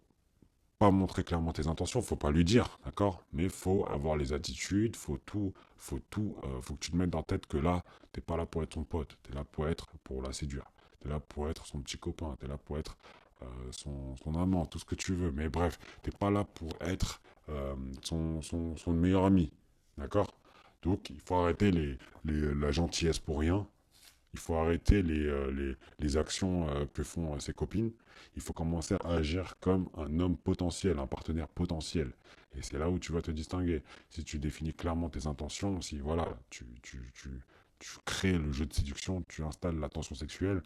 pas 0.79 0.91
montrer 0.91 1.25
clairement 1.25 1.53
tes 1.53 1.67
intentions, 1.67 2.03
faut 2.03 2.17
pas 2.17 2.31
lui 2.31 2.45
dire, 2.45 2.79
d'accord? 2.85 3.25
Mais 3.33 3.49
faut 3.49 3.87
avoir 3.89 4.17
les 4.17 4.33
attitudes, 4.33 4.97
faut 4.97 5.19
tout, 5.19 5.55
faut 5.77 6.01
tout, 6.11 6.37
euh, 6.45 6.61
faut 6.61 6.75
que 6.75 6.81
tu 6.81 6.91
te 6.91 6.97
mettes 6.97 7.11
dans 7.11 7.19
la 7.19 7.25
tête 7.25 7.47
que 7.47 7.57
là, 7.57 7.83
t'es 8.13 8.21
pas 8.21 8.37
là 8.37 8.45
pour 8.47 8.63
être 8.63 8.75
son 8.75 8.85
pote, 8.85 9.17
tu 9.23 9.33
es 9.33 9.35
là 9.35 9.45
pour 9.45 9.69
être, 9.69 9.87
pour 10.05 10.23
la 10.23 10.33
séduire, 10.33 10.71
tu 11.01 11.09
es 11.09 11.11
là 11.11 11.21
pour 11.21 11.49
être 11.49 11.67
son 11.67 11.81
petit 11.81 11.99
copain, 11.99 12.37
tu 12.39 12.47
es 12.47 12.49
là 12.49 12.59
pour 12.59 12.79
être 12.79 12.97
euh, 13.43 13.47
son, 13.71 14.17
son, 14.17 14.35
amant, 14.35 14.67
tout 14.67 14.79
ce 14.79 14.85
que 14.85 14.95
tu 14.95 15.15
veux, 15.15 15.31
mais 15.33 15.49
bref, 15.49 15.79
t'es 16.03 16.11
pas 16.11 16.31
là 16.31 16.45
pour 16.45 16.71
être 16.81 17.21
euh, 17.49 17.75
son, 18.03 18.43
son, 18.43 18.77
son, 18.77 18.93
meilleur 18.93 19.25
ami, 19.25 19.53
d'accord? 19.97 20.35
Donc, 20.83 21.11
il 21.11 21.21
faut 21.21 21.37
arrêter 21.37 21.71
les, 21.71 21.99
les, 22.25 22.55
la 22.55 22.71
gentillesse 22.71 23.19
pour 23.19 23.41
rien, 23.41 23.67
il 24.37 24.39
faut 24.39 24.55
arrêter 24.57 25.03
les, 25.03 25.27
euh, 25.27 25.51
les, 25.51 25.77
les 25.99 26.17
actions 26.19 26.69
euh, 26.69 26.85
que 26.93 27.03
font 27.03 27.35
euh, 27.35 27.39
ses 27.39 27.55
copines. 27.55 27.91
Il 28.37 28.43
faut 28.43 28.53
commencer 28.53 28.95
à 29.03 29.15
agir 29.15 29.57
comme 29.61 29.89
un 29.97 30.21
homme 30.21 30.37
potentiel, 30.37 30.99
un 30.99 31.07
partenaire 31.07 31.49
potentiel. 31.49 32.13
Et 32.55 32.61
c'est 32.61 32.79
là 32.79 32.91
où 32.91 32.99
tu 32.99 33.13
vas 33.13 33.23
te 33.23 33.31
distinguer. 33.31 33.83
Si 34.11 34.25
tu 34.25 34.39
définis 34.39 34.75
clairement 34.75 35.09
tes 35.09 35.27
intentions, 35.27 35.81
si 35.81 35.99
voilà, 35.99 36.29
tu, 36.51 36.67
tu, 36.83 37.01
tu, 37.15 37.31
tu 37.79 37.91
crées 38.05 38.37
le 38.37 38.53
jeu 38.53 38.67
de 38.67 38.75
séduction, 38.75 39.25
tu 39.27 39.43
installes 39.43 39.81
la 39.81 39.89
tension 39.89 40.15
sexuelle, 40.15 40.61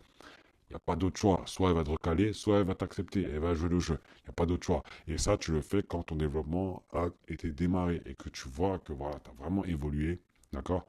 il 0.68 0.72
n'y 0.72 0.76
a 0.76 0.80
pas 0.80 0.96
d'autre 0.96 1.20
choix. 1.20 1.42
Soit 1.46 1.70
elle 1.70 1.76
va 1.76 1.84
te 1.84 1.90
recaler, 1.90 2.32
soit 2.32 2.58
elle 2.58 2.66
va 2.66 2.74
t'accepter, 2.74 3.22
elle 3.22 3.38
va 3.38 3.54
jouer 3.54 3.68
le 3.68 3.78
jeu. 3.78 3.98
Il 4.18 4.24
n'y 4.24 4.30
a 4.30 4.32
pas 4.32 4.46
d'autre 4.46 4.66
choix. 4.66 4.82
Et 5.06 5.16
ça, 5.16 5.38
tu 5.38 5.52
le 5.52 5.60
fais 5.60 5.84
quand 5.84 6.02
ton 6.02 6.16
développement 6.16 6.82
a 6.92 7.06
été 7.28 7.52
démarré 7.52 8.02
et 8.04 8.14
que 8.14 8.28
tu 8.30 8.48
vois 8.48 8.80
que 8.80 8.92
voilà, 8.92 9.20
tu 9.20 9.30
as 9.30 9.34
vraiment 9.34 9.64
évolué. 9.64 10.18
D'accord? 10.52 10.84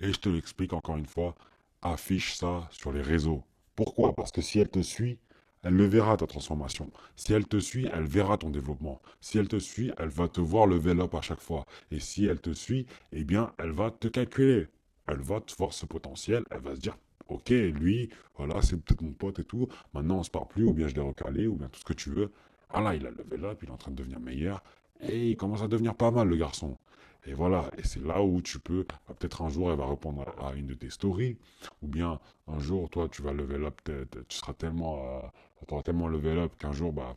Et 0.00 0.12
je 0.12 0.18
te 0.18 0.28
l'explique 0.28 0.72
encore 0.72 0.96
une 0.96 1.06
fois, 1.06 1.34
affiche 1.82 2.34
ça 2.34 2.68
sur 2.70 2.92
les 2.92 3.02
réseaux. 3.02 3.44
Pourquoi? 3.76 4.14
Parce 4.14 4.32
que 4.32 4.42
si 4.42 4.58
elle 4.58 4.68
te 4.68 4.82
suit, 4.82 5.18
elle 5.62 5.74
le 5.74 5.84
verra 5.84 6.16
ta 6.16 6.26
transformation. 6.26 6.90
Si 7.16 7.32
elle 7.32 7.46
te 7.46 7.58
suit, 7.58 7.86
elle 7.92 8.04
verra 8.04 8.38
ton 8.38 8.50
développement. 8.50 9.00
Si 9.20 9.38
elle 9.38 9.48
te 9.48 9.58
suit, 9.58 9.92
elle 9.98 10.08
va 10.08 10.28
te 10.28 10.40
voir 10.40 10.66
level 10.66 11.00
up 11.00 11.14
à 11.14 11.20
chaque 11.20 11.40
fois. 11.40 11.66
Et 11.90 12.00
si 12.00 12.24
elle 12.24 12.40
te 12.40 12.52
suit, 12.52 12.86
eh 13.12 13.24
bien, 13.24 13.52
elle 13.58 13.70
va 13.70 13.90
te 13.90 14.08
calculer. 14.08 14.68
Elle 15.06 15.20
va 15.20 15.40
te 15.40 15.54
voir 15.56 15.72
ce 15.72 15.84
potentiel. 15.86 16.44
Elle 16.50 16.60
va 16.60 16.74
se 16.74 16.80
dire, 16.80 16.96
ok, 17.28 17.50
lui, 17.50 18.08
voilà, 18.36 18.62
c'est 18.62 18.76
peut-être 18.76 19.02
mon 19.02 19.12
pote 19.12 19.38
et 19.38 19.44
tout. 19.44 19.68
Maintenant, 19.92 20.18
on 20.18 20.22
se 20.22 20.30
parle 20.30 20.48
plus, 20.48 20.64
ou 20.64 20.72
bien 20.72 20.88
je 20.88 20.94
l'ai 20.94 21.00
recalé, 21.02 21.46
ou 21.46 21.56
bien 21.56 21.68
tout 21.68 21.80
ce 21.80 21.84
que 21.84 21.92
tu 21.92 22.10
veux. 22.10 22.32
Ah 22.70 22.80
là, 22.80 22.94
il 22.94 23.06
a 23.06 23.10
level 23.10 23.44
up, 23.44 23.58
il 23.62 23.68
est 23.68 23.72
en 23.72 23.76
train 23.76 23.90
de 23.90 23.96
devenir 23.96 24.20
meilleur. 24.20 24.62
Et 25.00 25.30
il 25.30 25.36
commence 25.36 25.62
à 25.62 25.68
devenir 25.68 25.94
pas 25.94 26.10
mal, 26.10 26.28
le 26.28 26.36
garçon. 26.36 26.78
Et 27.26 27.34
voilà, 27.34 27.70
et 27.76 27.84
c'est 27.84 28.02
là 28.02 28.22
où 28.22 28.40
tu 28.40 28.58
peux, 28.58 28.86
bah, 28.88 29.14
peut-être 29.18 29.42
un 29.42 29.48
jour, 29.48 29.70
elle 29.70 29.78
va 29.78 29.86
répondre 29.86 30.24
à 30.40 30.54
une 30.54 30.66
de 30.66 30.74
tes 30.74 30.90
stories, 30.90 31.36
ou 31.82 31.88
bien 31.88 32.18
un 32.48 32.58
jour, 32.58 32.88
toi, 32.90 33.08
tu 33.08 33.22
vas 33.22 33.32
level 33.32 33.64
up, 33.64 33.80
tu 34.28 34.38
seras 34.38 34.54
tellement, 34.54 35.22
euh, 35.22 35.28
auras 35.68 35.82
tellement 35.82 36.08
level 36.08 36.38
up 36.38 36.52
qu'un 36.58 36.72
jour, 36.72 36.92
bah, 36.92 37.16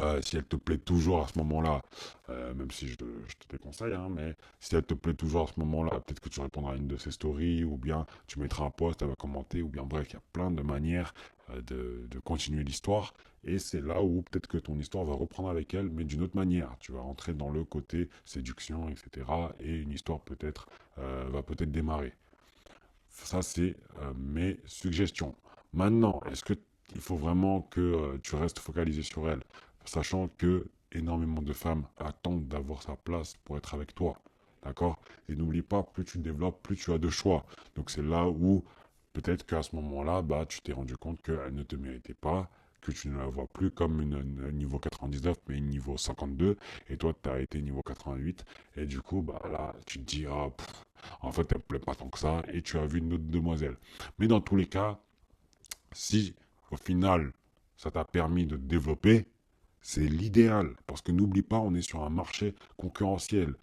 euh, 0.00 0.20
si 0.22 0.36
elle 0.36 0.44
te 0.44 0.56
plaît 0.56 0.78
toujours 0.78 1.24
à 1.24 1.28
ce 1.28 1.38
moment-là, 1.38 1.80
euh, 2.28 2.52
même 2.54 2.70
si 2.70 2.88
je, 2.88 2.96
te 2.96 3.04
déconseille, 3.48 3.94
hein, 3.94 4.08
mais 4.10 4.34
si 4.58 4.74
elle 4.74 4.82
te 4.82 4.94
plaît 4.94 5.14
toujours 5.14 5.44
à 5.48 5.52
ce 5.52 5.60
moment-là, 5.60 6.00
peut-être 6.00 6.20
que 6.20 6.28
tu 6.28 6.40
répondras 6.40 6.72
à 6.72 6.76
une 6.76 6.88
de 6.88 6.96
ses 6.96 7.12
stories, 7.12 7.64
ou 7.64 7.76
bien 7.76 8.04
tu 8.26 8.40
mettras 8.40 8.64
un 8.66 8.70
post, 8.70 9.02
elle 9.02 9.08
va 9.08 9.14
commenter, 9.14 9.62
ou 9.62 9.68
bien 9.68 9.84
bref, 9.84 10.08
il 10.10 10.14
y 10.14 10.16
a 10.16 10.22
plein 10.32 10.50
de 10.50 10.62
manières 10.62 11.14
euh, 11.50 11.60
de, 11.62 12.18
continuer 12.20 12.64
l'histoire. 12.64 13.14
Et 13.44 13.58
c'est 13.58 13.80
là 13.80 14.02
où 14.02 14.22
peut-être 14.22 14.46
que 14.46 14.58
ton 14.58 14.78
histoire 14.78 15.04
va 15.04 15.14
reprendre 15.14 15.50
avec 15.50 15.74
elle, 15.74 15.90
mais 15.90 16.04
d'une 16.04 16.22
autre 16.22 16.36
manière. 16.36 16.74
Tu 16.80 16.92
vas 16.92 17.00
rentrer 17.00 17.34
dans 17.34 17.50
le 17.50 17.64
côté 17.64 18.08
séduction, 18.24 18.88
etc. 18.88 19.26
Et 19.60 19.74
une 19.74 19.90
histoire 19.90 20.20
peut-être 20.20 20.66
va 20.96 21.42
peut-être 21.42 21.70
démarrer. 21.70 22.14
Ça, 23.10 23.42
c'est 23.42 23.76
mes 24.16 24.58
suggestions. 24.64 25.34
Maintenant, 25.74 26.22
est-ce 26.30 26.42
que 26.42 26.54
il 26.94 27.00
faut 27.02 27.16
vraiment 27.16 27.62
que 27.62 28.16
tu 28.22 28.34
restes 28.36 28.60
focalisé 28.60 29.02
sur 29.02 29.28
elle 29.28 29.40
sachant 29.84 30.28
que 30.38 30.66
énormément 30.92 31.42
de 31.42 31.52
femmes 31.52 31.86
attendent 31.98 32.48
d'avoir 32.48 32.82
sa 32.82 32.96
place 32.96 33.36
pour 33.44 33.56
être 33.56 33.74
avec 33.74 33.94
toi. 33.94 34.18
D'accord? 34.62 34.98
Et 35.28 35.34
n'oublie 35.34 35.62
pas, 35.62 35.82
plus 35.82 36.04
tu 36.04 36.18
développes, 36.18 36.62
plus 36.62 36.76
tu 36.76 36.92
as 36.92 36.98
de 36.98 37.10
choix. 37.10 37.44
Donc 37.76 37.90
c'est 37.90 38.02
là 38.02 38.28
où 38.28 38.64
peut-être 39.14 39.46
qu'à 39.46 39.62
ce 39.62 39.74
moment-là, 39.76 40.20
bah, 40.20 40.44
tu 40.46 40.60
t'es 40.60 40.72
rendu 40.72 40.96
compte 40.96 41.22
qu'elle 41.22 41.54
ne 41.54 41.62
te 41.62 41.76
méritait 41.76 42.14
pas, 42.14 42.50
que 42.82 42.92
tu 42.92 43.08
ne 43.08 43.16
la 43.16 43.26
vois 43.26 43.46
plus 43.46 43.70
comme 43.70 44.02
une, 44.02 44.22
niveau 44.52 44.78
99, 44.78 45.36
mais 45.48 45.56
une 45.56 45.68
niveau 45.68 45.96
52, 45.96 46.58
et 46.90 46.96
toi, 46.98 47.14
tu 47.22 47.30
as 47.30 47.40
été 47.40 47.62
niveau 47.62 47.82
88, 47.82 48.44
et 48.76 48.84
du 48.84 49.00
coup, 49.00 49.22
bah, 49.22 49.40
là, 49.50 49.74
tu 49.86 49.98
te 49.98 50.04
dis, 50.04 50.26
ah, 50.28 50.50
en 51.22 51.32
fait, 51.32 51.50
elle 51.52 51.58
ne 51.58 51.62
plaît 51.62 51.78
pas 51.78 51.94
tant 51.94 52.10
que 52.10 52.18
ça, 52.18 52.42
et 52.52 52.60
tu 52.60 52.76
as 52.76 52.86
vu 52.86 52.98
une 52.98 53.14
autre 53.14 53.24
demoiselle. 53.26 53.76
Mais 54.18 54.26
dans 54.28 54.40
tous 54.42 54.56
les 54.56 54.66
cas, 54.66 54.98
si 55.92 56.34
au 56.70 56.76
final, 56.76 57.32
ça 57.76 57.90
t'a 57.90 58.04
permis 58.04 58.46
de 58.46 58.56
développer, 58.56 59.26
c'est 59.80 60.06
l'idéal. 60.06 60.74
Parce 60.86 61.02
que 61.02 61.12
n'oublie 61.12 61.42
pas, 61.42 61.58
on 61.58 61.74
est 61.74 61.82
sur 61.82 62.02
un 62.02 62.10
marché 62.10 62.54
concurrentiel. 62.76 63.54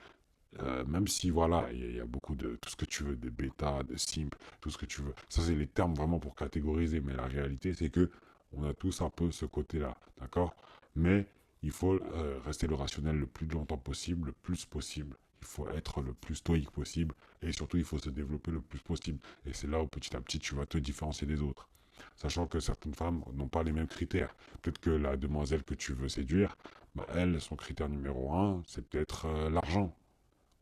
Euh, 0.60 0.84
même 0.86 1.08
si 1.08 1.30
voilà, 1.30 1.70
il 1.72 1.96
y, 1.96 2.00
a 2.00 2.06
beaucoup 2.06 2.36
de 2.36 2.58
tout 2.58 2.70
ce 2.70 2.76
que 2.76 2.86
tu 2.86 3.04
veux, 3.04 3.16
de 3.16 3.30
bêta, 3.30 3.84
de 3.84 3.96
simple, 3.96 4.38
tout 4.60 4.70
ce 4.70 4.78
que 4.78 4.86
tu 4.86 5.02
veux. 5.02 5.14
Ça, 5.30 5.42
c'est 5.42 5.56
les 5.56 5.68
termes 5.68 5.94
vraiment 5.94 6.20
pour 6.20 6.36
catégoriser. 6.36 7.00
Mais 7.00 7.14
la 7.14 7.26
réalité, 7.26 7.74
c'est 7.74 7.90
que 7.90 8.12
on 8.54 8.66
a 8.66 8.74
tous 8.74 9.02
un 9.02 9.10
peu 9.10 9.32
ce 9.32 9.46
côté-là. 9.46 9.96
D'accord? 10.20 10.54
Mais 10.96 11.26
il 11.64 11.72
faut 11.72 11.94
euh, 11.94 12.40
rester 12.46 12.68
le 12.68 12.76
rationnel 12.76 13.18
le 13.18 13.28
plus 13.28 13.48
longtemps 13.48 13.78
possible, 13.78 14.28
le 14.28 14.34
plus 14.34 14.66
possible. 14.66 15.16
Il 15.42 15.48
faut 15.48 15.70
être 15.70 16.02
le 16.02 16.14
plus 16.14 16.36
stoïque 16.36 16.72
possible. 16.72 17.16
Et 17.42 17.52
surtout, 17.52 17.78
il 17.78 17.86
faut 17.86 17.98
se 17.98 18.10
développer 18.10 18.52
le 18.52 18.62
plus 18.62 18.80
possible. 18.80 19.20
Et 19.46 19.54
c'est 19.54 19.68
là 19.68 19.82
où 19.82 19.88
petit 19.88 20.16
à 20.16 20.22
petit, 20.22 20.40
tu 20.40 20.56
vas 20.56 20.66
te 20.66 20.78
différencier 20.78 21.26
des 21.28 21.42
autres 21.42 21.68
sachant 22.16 22.48
que 22.48 22.60
certaines 22.60 22.94
femmes 22.94 23.24
n'ont 23.34 23.48
pas 23.48 23.64
les 23.64 23.72
mêmes 23.72 23.88
critères. 23.88 24.34
Peut-être 24.62 24.80
que 24.80 24.90
la 24.90 25.18
demoiselle 25.18 25.64
que 25.64 25.74
tu 25.74 25.94
veux 25.94 26.10
séduire, 26.10 26.56
bah, 26.96 27.06
elle, 27.14 27.40
son 27.42 27.56
critère 27.56 27.90
numéro 27.90 28.34
un, 28.34 28.64
c'est 28.68 28.88
peut-être 28.88 29.26
euh, 29.26 29.50
l'argent, 29.50 29.96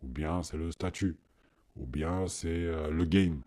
ou 0.04 0.08
bien 0.08 0.44
c'est 0.44 0.58
le 0.58 0.72
statut, 0.72 1.18
ou 1.76 1.86
bien 1.86 2.28
c'est 2.28 2.48
euh, 2.48 2.90
le 2.90 3.06
game. 3.06 3.42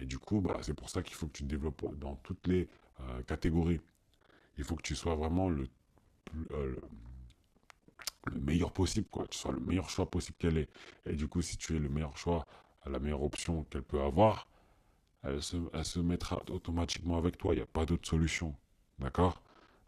Et 0.00 0.06
du 0.06 0.18
coup, 0.18 0.40
bah, 0.40 0.58
c'est 0.62 0.74
pour 0.74 0.90
ça 0.90 1.02
qu'il 1.02 1.14
faut 1.14 1.26
que 1.26 1.32
tu 1.32 1.44
te 1.44 1.48
développes 1.48 1.84
dans 1.98 2.16
toutes 2.16 2.46
les 2.46 2.68
euh, 3.00 3.22
catégories. 3.22 3.80
Il 4.58 4.64
faut 4.64 4.76
que 4.76 4.82
tu 4.82 4.94
sois 4.94 5.14
vraiment 5.14 5.48
le, 5.48 5.68
le, 6.50 6.80
meilleur 8.40 8.72
possible, 8.72 9.06
quoi. 9.08 9.26
Tu 9.28 9.38
sois 9.38 9.52
le 9.52 9.60
meilleur 9.60 9.88
choix 9.90 10.10
possible 10.10 10.36
qu'elle 10.38 10.58
est. 10.58 10.68
Et 11.06 11.14
du 11.14 11.28
coup, 11.28 11.42
si 11.42 11.56
tu 11.56 11.76
es 11.76 11.78
le 11.78 11.88
meilleur 11.88 12.16
choix, 12.16 12.46
la 12.86 12.98
meilleure 12.98 13.22
option 13.22 13.64
qu'elle 13.64 13.82
peut 13.82 14.00
avoir, 14.00 14.48
elle 15.22 15.42
se, 15.42 15.98
mettra 15.98 16.42
automatiquement 16.50 17.16
avec 17.16 17.38
toi. 17.38 17.54
Il 17.54 17.56
n'y 17.56 17.62
a 17.62 17.66
pas 17.66 17.86
d'autre 17.86 18.06
solution. 18.06 18.54
D'accord? 18.98 19.42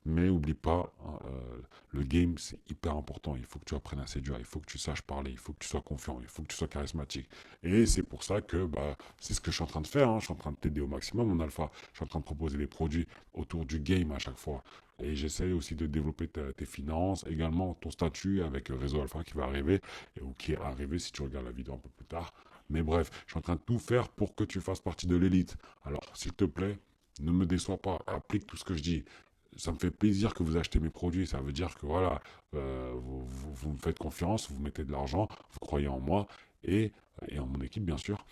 Mais 0.07 0.29
oublie 0.29 0.55
pas, 0.55 0.93
euh, 1.25 1.61
le 1.91 2.03
game 2.03 2.39
c'est 2.39 2.59
hyper 2.71 2.97
important. 2.97 3.37
Il 3.37 3.45
faut 3.45 3.59
que 3.59 3.65
tu 3.65 3.75
apprennes 3.75 4.01
à 4.01 4.07
séduire, 4.07 4.39
il 4.39 4.45
faut 4.45 4.61
que 4.61 4.67
tu 4.67 4.79
saches 4.79 5.03
parler, 5.03 5.31
il 5.33 5.39
faut 5.39 5.53
que 5.53 5.59
tu 5.59 5.69
sois 5.69 5.83
confiant, 5.83 6.19
il 6.23 6.29
faut 6.29 6.43
que 6.43 6.49
tu 6.49 6.57
sois 6.57 6.69
charismatique. 6.69 7.29
Et 7.63 7.87
c'est 7.87 8.03
pour 8.03 8.23
ça 8.23 8.41
que 8.41 8.65
bah, 8.67 8.97
c'est 9.21 9.35
ce 9.35 9.41
que 9.41 9.51
je 9.51 9.57
suis 9.57 9.65
en 9.65 9.69
train 9.69 9.81
de 9.81 9.87
faire. 9.87 10.09
Hein. 10.09 10.21
Je 10.21 10.27
suis 10.27 10.33
en 10.33 10.37
train 10.37 10.53
de 10.53 10.57
t'aider 10.57 10.81
au 10.81 10.87
maximum 10.87 11.29
mon 11.29 11.41
alpha. 11.41 11.71
Je 11.93 11.97
suis 11.99 12.05
en 12.05 12.09
train 12.09 12.21
de 12.21 12.25
proposer 12.25 12.57
des 12.57 12.67
produits 12.67 13.07
autour 13.35 13.65
du 13.65 13.81
game 13.81 14.13
à 14.13 14.19
chaque 14.19 14.39
fois. 14.39 14.63
Et 14.99 15.15
j'essaie 15.15 15.53
aussi 15.53 15.75
de 15.75 15.87
développer 15.87 16.27
tes 16.29 16.65
finances, 16.65 17.25
également 17.29 17.75
ton 17.75 17.91
statut 17.91 18.43
avec 18.43 18.71
le 18.71 18.77
réseau 18.77 19.03
alpha 19.03 19.23
qui 19.25 19.35
va 19.35 19.45
arriver, 19.45 19.83
ou 20.23 20.33
qui 20.33 20.53
est 20.53 20.59
arrivé 20.59 20.99
si 20.99 21.13
tu 21.13 21.23
regardes 21.23 21.45
la 21.45 21.53
vidéo 21.53 21.75
un 21.75 21.79
peu 21.79 21.91
plus 21.91 22.07
tard. 22.07 22.33
Mais 22.71 22.83
bref, 22.83 23.11
je 23.27 23.33
suis 23.33 23.39
en 23.39 23.43
train 23.43 23.57
de 23.57 23.61
tout 23.61 23.79
faire 23.79 24.09
pour 24.09 24.35
que 24.35 24.45
tu 24.45 24.61
fasses 24.61 24.81
partie 24.81 25.07
de 25.07 25.17
l'élite. 25.17 25.57
Alors, 25.85 26.03
s'il 26.15 26.33
te 26.33 26.45
plaît, 26.45 26.79
ne 27.21 27.31
me 27.33 27.47
déçois 27.47 27.79
pas, 27.79 28.03
applique 28.07 28.47
tout 28.47 28.57
ce 28.57 28.65
que 28.65 28.75
je 28.75 28.83
dis. 28.83 29.05
Ça 29.57 29.73
me 29.73 29.79
fait 29.79 29.91
plaisir 29.91 30.35
que 30.35 30.43
vous 30.43 30.57
achetez 30.57 30.81
mes 30.81 30.91
produits. 30.91 31.27
Ça 31.27 31.41
veut 31.41 31.53
dire 31.53 31.75
que 31.77 31.87
voilà, 31.87 32.21
euh, 32.55 32.93
vous, 32.95 33.73
me 33.73 33.79
faites 33.79 33.99
confiance, 33.99 34.51
vous 34.51 34.63
mettez 34.63 34.85
de 34.85 34.93
l'argent, 34.93 35.29
vous 35.51 35.59
croyez 35.61 35.89
en 35.89 36.01
moi 36.01 36.27
et, 36.65 36.93
en 37.39 37.47
mon 37.47 37.61
équipe, 37.61 37.85
bien 37.85 37.99
sûr. 37.99 38.25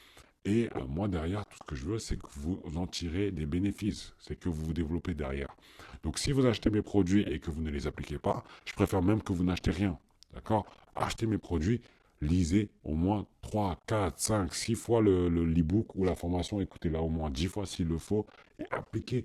Et 0.45 0.69
euh, 0.77 0.85
moi, 0.87 1.09
derrière, 1.09 1.47
tout 1.47 1.57
ce 1.59 1.67
que 1.67 1.75
je 1.75 1.87
veux, 1.87 1.99
c'est 1.99 2.19
que 2.19 2.27
vous 2.37 2.61
en 2.77 2.87
tirez 2.87 3.31
des 3.31 3.47
bénéfices. 3.47 4.13
C'est 4.19 4.39
que 4.39 4.49
vous 4.49 4.67
vous 4.67 4.75
développez 4.75 5.15
derrière. 5.15 5.55
Donc, 6.03 6.19
si 6.19 6.33
vous 6.33 6.45
achetez 6.45 6.69
mes 6.69 6.83
produits 6.83 7.23
et 7.23 7.39
que 7.39 7.51
vous 7.51 7.63
ne 7.63 7.71
les 7.71 7.87
appliquez 7.87 8.19
pas, 8.19 8.45
je 8.67 8.75
préfère 8.75 9.03
même 9.03 9.23
que 9.23 9.33
vous 9.33 9.45
n'achetez 9.45 9.71
rien. 9.71 9.99
D'accord? 10.35 10.67
Achetez 10.95 11.27
mes 11.27 11.39
produits, 11.39 11.81
lisez 12.21 12.69
au 12.85 12.95
moins 12.95 13.27
3, 13.43 13.81
4, 13.87 14.19
5, 14.19 14.55
6 14.55 14.75
fois 14.75 15.01
le, 15.01 15.29
le 15.29 15.65
ou 15.95 16.05
la 16.05 16.15
formation, 16.15 16.61
écoutez-la 16.61 17.01
au 17.01 17.09
moins 17.09 17.31
10 17.31 17.47
fois 17.47 17.67
s'il 17.67 17.89
le 17.89 17.99
faut, 17.99 18.27
et 18.59 18.65
appliquez 18.71 19.25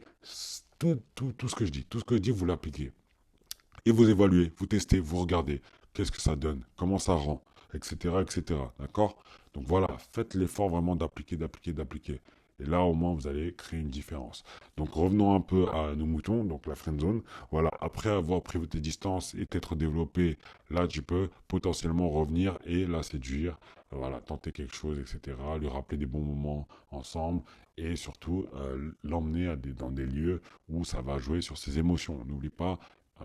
tout, 0.80 1.02
ce 1.48 1.56
que 1.56 1.66
je 1.66 1.72
dis. 1.72 1.84
Tout 1.84 2.00
ce 2.00 2.06
que 2.06 2.16
je 2.16 2.22
dis, 2.22 2.32
vous 2.32 2.46
l'appliquez. 2.46 2.92
Et 3.86 3.92
vous 3.92 4.10
évaluez, 4.10 4.52
vous 4.58 4.66
testez, 4.66 5.00
vous 5.00 5.18
regardez. 5.18 5.62
Qu'est-ce 5.94 6.12
que 6.12 6.22
ça 6.22 6.36
donne? 6.36 6.64
Comment 6.76 7.00
ça 7.00 7.14
rend? 7.14 7.44
Etc. 7.74 7.96
etc. 8.22 8.60
D'accord? 8.80 9.18
Donc 9.54 9.66
voilà, 9.68 9.88
faites 10.12 10.34
l'effort 10.34 10.70
vraiment 10.70 10.96
d'appliquer, 10.96 11.36
d'appliquer, 11.38 11.74
d'appliquer. 11.74 12.22
Et 12.60 12.66
là, 12.66 12.82
au 12.84 12.94
moins, 12.94 13.14
vous 13.14 13.28
allez 13.28 13.54
créer 13.54 13.80
une 13.80 13.90
différence. 13.90 14.44
Donc, 14.78 14.90
revenons 14.94 15.34
un 15.36 15.42
peu 15.42 15.68
à 15.70 15.96
nos 15.96 16.06
moutons, 16.06 16.44
donc 16.44 16.66
la 16.68 16.76
friend 16.76 17.00
zone. 17.00 17.22
Voilà, 17.52 17.72
après 17.82 18.10
avoir 18.10 18.42
pris 18.42 18.60
tes 18.68 18.80
distances 18.80 19.36
et 19.36 19.46
t'être 19.46 19.76
développé, 19.76 20.38
là, 20.70 20.88
tu 20.88 21.02
peux 21.02 21.30
potentiellement 21.48 22.10
revenir 22.10 22.58
et 22.66 22.86
la 22.86 23.04
séduire. 23.04 23.58
Voilà, 23.92 24.20
tenter 24.20 24.52
quelque 24.52 24.76
chose, 24.76 25.00
etc. 25.00 25.36
Lui 25.60 25.68
rappeler 25.68 25.98
des 25.98 26.06
bons 26.06 26.22
moments 26.22 26.68
ensemble 26.92 27.42
et 27.78 27.96
surtout 27.96 28.46
euh, 28.56 28.92
l'emmener 29.04 29.56
dans 29.78 29.90
des 29.90 30.06
lieux 30.06 30.42
où 30.68 30.84
ça 30.84 31.02
va 31.02 31.18
jouer 31.18 31.42
sur 31.42 31.58
ses 31.58 31.80
émotions. 31.80 32.24
N'oublie 32.26 32.50
pas, 32.50 32.78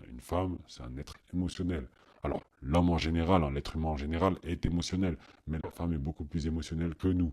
une 0.09 0.19
femme, 0.19 0.57
c'est 0.67 0.81
un 0.81 0.97
être 0.97 1.13
émotionnel. 1.33 1.87
Alors, 2.23 2.41
l'homme 2.61 2.89
en 2.89 2.97
général, 2.97 3.43
hein, 3.43 3.51
l'être 3.51 3.75
humain 3.75 3.89
en 3.89 3.97
général 3.97 4.35
est 4.43 4.65
émotionnel, 4.65 5.17
mais 5.47 5.59
la 5.63 5.69
femme 5.69 5.93
est 5.93 5.99
beaucoup 5.99 6.25
plus 6.25 6.47
émotionnelle 6.47 6.95
que 6.95 7.07
nous. 7.07 7.31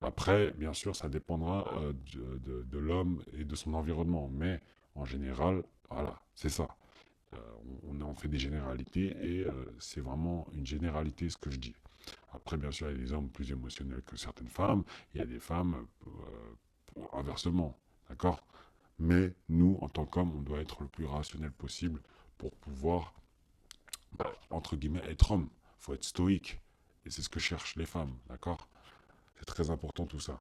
Après, 0.00 0.52
bien 0.52 0.72
sûr, 0.72 0.94
ça 0.94 1.08
dépendra 1.08 1.66
euh, 1.78 1.92
de, 2.64 2.78
l'homme 2.78 3.22
et 3.32 3.44
de 3.44 3.54
son 3.56 3.74
environnement, 3.74 4.28
mais 4.32 4.60
en 4.94 5.04
général, 5.04 5.64
voilà, 5.90 6.20
c'est 6.34 6.48
ça. 6.48 6.68
Euh, 7.34 7.36
on, 7.88 8.00
on, 8.00 8.14
fait 8.14 8.28
des 8.28 8.38
généralités 8.38 9.16
et 9.20 9.46
euh, 9.46 9.52
c'est 9.80 10.00
vraiment 10.00 10.46
une 10.52 10.64
généralité 10.64 11.28
ce 11.28 11.36
que 11.36 11.50
je 11.50 11.58
dis. 11.58 11.74
Après, 12.32 12.56
bien 12.56 12.70
sûr, 12.70 12.90
il 12.90 12.96
y 12.96 13.00
a 13.00 13.04
des 13.04 13.12
hommes 13.12 13.28
plus 13.28 13.50
émotionnels 13.50 14.02
que 14.02 14.16
certaines 14.16 14.48
femmes, 14.48 14.84
il 15.14 15.18
y 15.18 15.20
a 15.22 15.26
des 15.26 15.40
femmes 15.40 15.86
inversement, 17.12 17.78
d'accord? 18.08 18.46
Mais 18.98 19.34
nous, 19.48 19.78
en 19.80 19.88
tant 19.88 20.06
qu'hommes, 20.06 20.32
on 20.36 20.42
doit 20.42 20.60
être 20.60 20.82
le 20.82 20.88
plus 20.88 21.06
rationnel 21.06 21.52
possible 21.52 22.00
pour 22.36 22.54
pouvoir, 22.56 23.14
bah, 24.12 24.32
entre 24.50 24.76
guillemets, 24.76 25.04
être 25.08 25.32
homme. 25.32 25.48
Il 25.80 25.82
faut 25.84 25.94
être 25.94 26.04
stoïque. 26.04 26.60
Et 27.04 27.10
c'est 27.10 27.22
ce 27.22 27.28
que 27.28 27.40
cherchent 27.40 27.76
les 27.76 27.86
femmes, 27.86 28.16
d'accord? 28.28 28.68
C'est 29.38 29.46
très 29.46 29.70
important 29.70 30.06
tout 30.06 30.20
ça. 30.20 30.40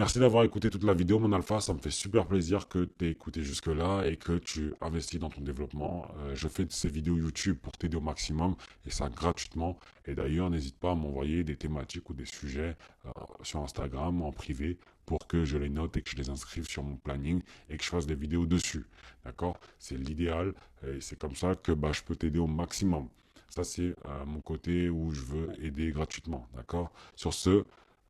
Merci 0.00 0.18
d'avoir 0.18 0.44
écouté 0.44 0.70
toute 0.70 0.84
la 0.84 0.94
vidéo, 0.94 1.18
mon 1.18 1.30
alpha. 1.32 1.60
Ça 1.60 1.74
me 1.74 1.78
fait 1.78 1.90
super 1.90 2.26
plaisir 2.26 2.68
que 2.68 2.84
tu 2.84 3.04
aies 3.04 3.10
écouté 3.10 3.42
jusque-là 3.42 4.04
et 4.06 4.16
que 4.16 4.38
tu 4.38 4.72
investis 4.80 5.20
dans 5.20 5.28
ton 5.28 5.42
développement. 5.42 6.06
Euh, 6.20 6.34
je 6.34 6.48
fais 6.48 6.64
ces 6.70 6.88
vidéos 6.88 7.18
YouTube 7.18 7.58
pour 7.60 7.72
t'aider 7.72 7.98
au 7.98 8.00
maximum 8.00 8.54
et 8.86 8.90
ça 8.90 9.10
gratuitement. 9.10 9.78
Et 10.06 10.14
d'ailleurs, 10.14 10.48
n'hésite 10.48 10.78
pas 10.78 10.92
à 10.92 10.94
m'envoyer 10.94 11.44
des 11.44 11.56
thématiques 11.56 12.08
ou 12.08 12.14
des 12.14 12.24
sujets 12.24 12.76
euh, 13.04 13.10
sur 13.42 13.60
Instagram 13.60 14.22
en 14.22 14.32
privé 14.32 14.78
pour 15.04 15.26
que 15.26 15.44
je 15.44 15.58
les 15.58 15.68
note 15.68 15.94
et 15.98 16.02
que 16.02 16.08
je 16.08 16.16
les 16.16 16.30
inscrive 16.30 16.66
sur 16.66 16.82
mon 16.82 16.96
planning 16.96 17.42
et 17.68 17.76
que 17.76 17.84
je 17.84 17.90
fasse 17.90 18.06
des 18.06 18.14
vidéos 18.14 18.46
dessus. 18.46 18.86
D'accord? 19.26 19.58
C'est 19.78 19.98
l'idéal 19.98 20.54
et 20.86 21.02
c'est 21.02 21.18
comme 21.18 21.36
ça 21.36 21.56
que 21.56 21.72
bah, 21.72 21.92
je 21.92 22.02
peux 22.02 22.16
t'aider 22.16 22.38
au 22.38 22.46
maximum. 22.46 23.08
Ça, 23.50 23.64
c'est 23.64 23.94
euh, 24.06 24.24
mon 24.26 24.40
côté 24.40 24.88
où 24.88 25.10
je 25.10 25.20
veux 25.22 25.64
aider 25.64 25.90
gratuitement. 25.90 26.46
D'accord? 26.54 26.90
Sur 27.16 27.34
ce, 27.34 27.64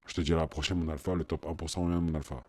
je 0.06 0.14
te 0.14 0.20
dis 0.20 0.32
à 0.32 0.36
la 0.36 0.46
prochaine, 0.46 0.78
mon 0.78 0.90
alpha, 0.92 1.14
le 1.14 1.24
top 1.24 1.44
1% 1.46 1.80
mon 2.00 2.14
alpha. 2.14 2.42